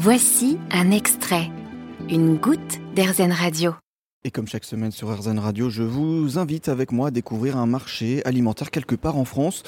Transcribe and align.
Voici 0.00 0.58
un 0.70 0.92
extrait, 0.92 1.50
une 2.08 2.36
goutte 2.36 2.78
d'Airzen 2.94 3.32
Radio. 3.32 3.74
Et 4.22 4.30
comme 4.30 4.46
chaque 4.46 4.62
semaine 4.62 4.92
sur 4.92 5.12
RZN 5.12 5.40
Radio, 5.40 5.70
je 5.70 5.82
vous 5.82 6.38
invite 6.38 6.68
avec 6.68 6.92
moi 6.92 7.08
à 7.08 7.10
découvrir 7.10 7.56
un 7.56 7.66
marché 7.66 8.24
alimentaire 8.24 8.70
quelque 8.70 8.94
part 8.94 9.16
en 9.16 9.24
France. 9.24 9.64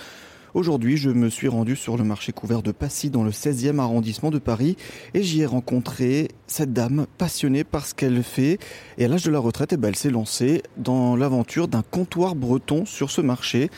Aujourd'hui, 0.55 0.97
je 0.97 1.11
me 1.11 1.31
suis 1.31 1.49
rendu 1.49 1.75
sur 1.75 1.97
le 1.97 2.05
marché 2.05 2.31
couvert 2.31 2.63
de 2.63 2.71
Passy 2.71 3.11
dans 3.11 3.25
le 3.25 3.33
16e 3.33 3.81
arrondissement 3.81 4.31
de 4.31 4.39
Paris 4.39 4.77
et 5.15 5.25
j'y 5.25 5.41
ai 5.41 5.47
rencontré 5.47 6.29
cette 6.47 6.73
dame 6.73 7.07
passionnée 7.19 7.65
par 7.65 7.85
ce 7.85 7.95
qu'elle 7.95 8.23
fait. 8.23 8.59
Et 8.99 9.07
à 9.07 9.09
l'âge 9.09 9.25
de 9.25 9.33
la 9.33 9.41
retraite, 9.41 9.73
eh 9.73 9.77
ben, 9.77 9.89
elle 9.89 9.97
s'est 9.97 10.11
lancée 10.11 10.63
dans 10.77 11.17
l'aventure 11.17 11.67
d'un 11.67 11.83
comptoir 11.83 12.37
breton 12.37 12.85
sur 12.85 13.11
ce 13.11 13.21
marché. 13.21 13.69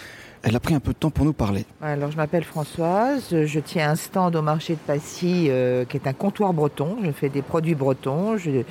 Elle 0.44 0.56
a 0.56 0.60
pris 0.60 0.74
un 0.74 0.80
peu 0.80 0.92
de 0.92 0.98
temps 0.98 1.10
pour 1.10 1.24
nous 1.24 1.32
parler. 1.32 1.64
Alors, 1.80 2.10
je 2.10 2.16
m'appelle 2.16 2.42
Françoise, 2.42 3.28
je 3.30 3.60
tiens 3.60 3.90
un 3.90 3.94
stand 3.94 4.34
au 4.34 4.42
marché 4.42 4.74
de 4.74 4.80
Passy 4.80 5.46
euh, 5.48 5.84
qui 5.84 5.96
est 5.96 6.08
un 6.08 6.12
comptoir 6.12 6.52
breton. 6.52 6.96
Je 7.04 7.12
fais 7.12 7.28
des 7.28 7.42
produits 7.42 7.76
bretons, 7.76 8.36
je 8.38 8.62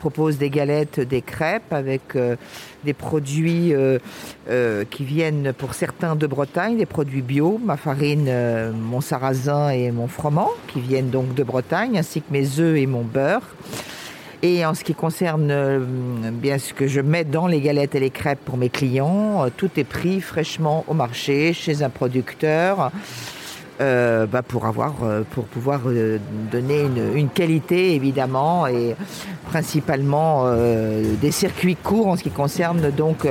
propose 0.00 0.36
des 0.36 0.50
galettes, 0.50 1.00
des 1.00 1.22
crêpes 1.22 1.72
avec 1.72 2.14
euh, 2.14 2.36
des 2.84 2.92
produits 2.92 3.72
euh, 3.72 4.84
qui 4.90 5.04
viennent 5.04 5.54
pour 5.54 5.72
certains 5.72 6.14
de 6.14 6.26
Bretagne, 6.26 6.76
des 6.76 6.84
produits 6.84 7.22
bio, 7.22 7.58
ma 7.64 7.78
farine, 7.78 8.30
mon 8.72 9.00
sarrasin 9.00 9.70
et 9.70 9.90
mon 9.92 10.08
froment 10.08 10.50
qui 10.68 10.80
viennent 10.80 11.08
donc 11.08 11.34
de 11.34 11.42
Bretagne, 11.42 11.96
ainsi 11.96 12.20
que 12.20 12.30
mes 12.30 12.60
œufs 12.60 12.76
et 12.76 12.86
mon 12.86 13.02
beurre. 13.02 13.54
Et 14.46 14.66
en 14.66 14.74
ce 14.74 14.84
qui 14.84 14.94
concerne 14.94 15.50
euh, 15.50 15.80
bien 16.30 16.58
ce 16.58 16.74
que 16.74 16.86
je 16.86 17.00
mets 17.00 17.24
dans 17.24 17.46
les 17.46 17.62
galettes 17.62 17.94
et 17.94 18.00
les 18.00 18.10
crêpes 18.10 18.44
pour 18.44 18.58
mes 18.58 18.68
clients, 18.68 19.42
euh, 19.42 19.48
tout 19.56 19.70
est 19.78 19.84
pris 19.84 20.20
fraîchement 20.20 20.84
au 20.86 20.92
marché 20.92 21.54
chez 21.54 21.82
un 21.82 21.88
producteur. 21.88 22.90
euh, 23.80 24.26
bah, 24.26 24.42
pour 24.42 24.66
avoir 24.66 24.96
pour 25.30 25.44
pouvoir 25.46 25.80
donner 26.52 26.82
une, 26.82 27.16
une 27.16 27.28
qualité 27.30 27.94
évidemment 27.94 28.66
et 28.66 28.94
principalement 29.46 30.46
des 31.20 31.32
circuits 31.32 31.74
courts 31.74 32.08
en 32.08 32.16
ce 32.16 32.22
qui 32.22 32.30
concerne 32.30 32.90
donc 32.90 33.26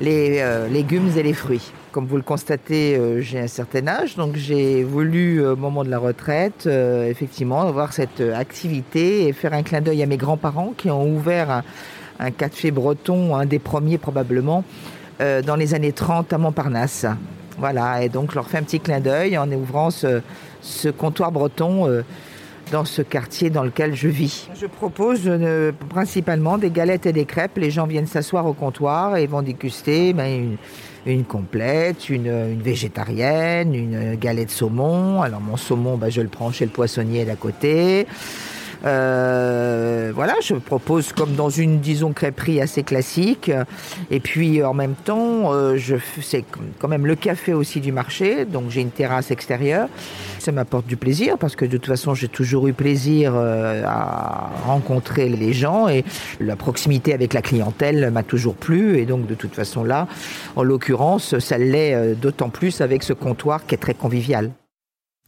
les 0.00 0.44
légumes 0.70 1.10
et 1.16 1.22
les 1.22 1.32
fruits. 1.32 1.72
Comme 1.96 2.04
vous 2.04 2.18
le 2.18 2.22
constatez, 2.22 2.94
euh, 2.94 3.22
j'ai 3.22 3.40
un 3.40 3.46
certain 3.46 3.88
âge, 3.88 4.16
donc 4.16 4.36
j'ai 4.36 4.84
voulu, 4.84 5.40
euh, 5.40 5.54
au 5.54 5.56
moment 5.56 5.82
de 5.82 5.88
la 5.88 5.98
retraite, 5.98 6.64
euh, 6.66 7.08
effectivement, 7.08 7.62
avoir 7.62 7.94
cette 7.94 8.20
activité 8.20 9.26
et 9.26 9.32
faire 9.32 9.54
un 9.54 9.62
clin 9.62 9.80
d'œil 9.80 10.02
à 10.02 10.06
mes 10.06 10.18
grands-parents 10.18 10.74
qui 10.76 10.90
ont 10.90 11.08
ouvert 11.08 11.62
un, 12.18 12.30
café 12.32 12.70
breton, 12.70 13.34
un 13.34 13.46
des 13.46 13.58
premiers 13.58 13.96
probablement, 13.96 14.62
dans 15.18 15.56
les 15.56 15.72
années 15.72 15.92
30 15.92 16.34
à 16.34 16.36
Montparnasse. 16.36 17.06
Voilà, 17.56 18.02
et 18.02 18.10
donc 18.10 18.28
je 18.32 18.34
leur 18.34 18.46
fais 18.46 18.58
un 18.58 18.62
petit 18.62 18.80
clin 18.80 19.00
d'œil 19.00 19.38
en 19.38 19.50
ouvrant 19.50 19.88
ce, 19.90 20.20
comptoir 20.98 21.32
breton 21.32 22.02
dans 22.70 22.84
ce 22.84 23.02
quartier 23.02 23.50
dans 23.50 23.62
lequel 23.62 23.94
je 23.94 24.08
vis. 24.08 24.48
Je 24.60 24.66
propose 24.66 25.20
euh, 25.26 25.72
principalement 25.88 26.58
des 26.58 26.70
galettes 26.70 27.06
et 27.06 27.12
des 27.12 27.24
crêpes. 27.24 27.56
Les 27.58 27.70
gens 27.70 27.86
viennent 27.86 28.06
s'asseoir 28.06 28.46
au 28.46 28.52
comptoir 28.52 29.16
et 29.16 29.26
vont 29.26 29.42
déguster 29.42 30.12
ben, 30.12 30.56
une, 31.06 31.24
complète, 31.24 32.08
une, 32.08 32.26
une 32.26 32.62
végétarienne, 32.62 33.74
une 33.74 34.14
galette 34.16 34.50
saumon. 34.50 35.22
Alors 35.22 35.40
mon 35.40 35.56
saumon, 35.56 35.96
ben, 35.96 36.10
je 36.10 36.20
le 36.20 36.28
prends 36.28 36.50
chez 36.50 36.64
le 36.64 36.70
poissonnier 36.70 37.24
d'à 37.24 37.36
côté. 37.36 38.06
Euh, 38.84 40.12
voilà, 40.14 40.34
je 40.42 40.54
propose 40.54 41.12
comme 41.12 41.34
dans 41.34 41.50
une, 41.50 41.80
disons, 41.80 42.12
crêperie 42.12 42.60
assez 42.60 42.82
classique. 42.82 43.50
Et 44.10 44.20
puis 44.20 44.62
en 44.62 44.74
même 44.74 44.94
temps, 44.94 45.52
euh, 45.52 45.76
je 45.76 45.96
c'est 46.20 46.44
quand 46.78 46.88
même 46.88 47.06
le 47.06 47.14
café 47.14 47.52
aussi 47.52 47.80
du 47.80 47.92
marché. 47.92 48.44
Donc 48.44 48.70
j'ai 48.70 48.80
une 48.80 48.90
terrasse 48.90 49.30
extérieure. 49.30 49.88
Ça 50.38 50.52
m'apporte 50.52 50.86
du 50.86 50.96
plaisir 50.96 51.38
parce 51.38 51.56
que 51.56 51.64
de 51.64 51.76
toute 51.76 51.86
façon, 51.86 52.14
j'ai 52.14 52.28
toujours 52.28 52.66
eu 52.68 52.72
plaisir 52.72 53.32
euh, 53.34 53.82
à 53.86 54.50
rencontrer 54.66 55.28
les 55.28 55.52
gens 55.52 55.88
et 55.88 56.04
la 56.40 56.56
proximité 56.56 57.12
avec 57.12 57.32
la 57.32 57.42
clientèle 57.42 58.10
m'a 58.10 58.22
toujours 58.22 58.54
plu. 58.54 58.98
Et 58.98 59.06
donc 59.06 59.26
de 59.26 59.34
toute 59.34 59.54
façon 59.54 59.84
là, 59.84 60.06
en 60.54 60.62
l'occurrence, 60.62 61.38
ça 61.38 61.58
l'est 61.58 61.94
euh, 61.94 62.14
d'autant 62.14 62.50
plus 62.50 62.80
avec 62.80 63.02
ce 63.02 63.12
comptoir 63.12 63.66
qui 63.66 63.74
est 63.74 63.78
très 63.78 63.94
convivial. 63.94 64.50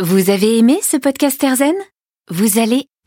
Vous 0.00 0.30
avez 0.30 0.58
aimé 0.58 0.78
ce 0.82 0.96
podcast 0.96 1.42
Airzen? 1.42 1.74
Vous 2.30 2.58
allez 2.58 2.86